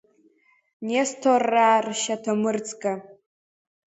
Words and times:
Несҭорраа 0.87 1.79
ршьаҭамырӡга! 1.85 2.93